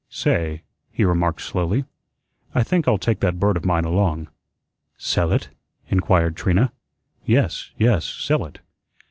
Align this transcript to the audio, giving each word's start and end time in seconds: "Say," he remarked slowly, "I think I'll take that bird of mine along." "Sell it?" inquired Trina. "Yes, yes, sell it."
"Say," 0.09 0.63
he 0.91 1.05
remarked 1.05 1.41
slowly, 1.43 1.85
"I 2.55 2.63
think 2.63 2.87
I'll 2.87 2.97
take 2.97 3.19
that 3.19 3.37
bird 3.39 3.55
of 3.55 3.65
mine 3.65 3.85
along." 3.85 4.29
"Sell 4.97 5.31
it?" 5.31 5.49
inquired 5.89 6.35
Trina. 6.35 6.71
"Yes, 7.23 7.69
yes, 7.77 8.03
sell 8.03 8.43
it." 8.47 8.61